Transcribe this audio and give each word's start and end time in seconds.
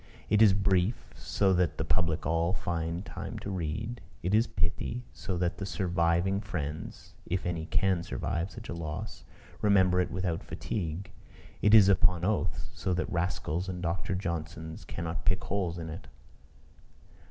It 0.31 0.41
is 0.41 0.53
brief, 0.55 1.11
so 1.15 1.53
that 1.53 1.77
the 1.77 1.85
public 1.85 2.25
all 2.25 2.53
find 2.53 3.05
time 3.05 3.37
to 3.37 3.51
read; 3.51 4.01
it 4.23 4.33
is 4.33 4.47
pithy, 4.47 5.03
so 5.13 5.37
that 5.37 5.59
the 5.59 5.65
surviving 5.67 6.41
friends 6.41 7.13
(if 7.27 7.45
any 7.45 7.67
can 7.67 8.01
survive 8.01 8.49
such 8.49 8.67
a 8.67 8.73
loss) 8.73 9.25
remember 9.61 10.01
it 10.01 10.09
without 10.09 10.41
fatigue; 10.41 11.11
it 11.61 11.75
is 11.75 11.87
upon 11.87 12.25
oath, 12.25 12.71
so 12.73 12.95
that 12.95 13.11
rascals 13.11 13.69
and 13.69 13.83
Dr. 13.83 14.15
Johnsons 14.15 14.85
cannot 14.85 15.23
pick 15.23 15.43
holes 15.43 15.77
in 15.77 15.87
it. 15.87 16.07